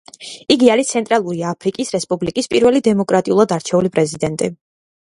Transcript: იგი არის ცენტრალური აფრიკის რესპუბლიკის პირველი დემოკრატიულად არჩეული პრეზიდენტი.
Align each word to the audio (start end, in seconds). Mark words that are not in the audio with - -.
იგი 0.55 0.69
არის 0.75 0.89
ცენტრალური 0.95 1.45
აფრიკის 1.51 1.93
რესპუბლიკის 1.99 2.53
პირველი 2.55 2.85
დემოკრატიულად 2.89 3.57
არჩეული 3.61 3.95
პრეზიდენტი. 3.99 4.53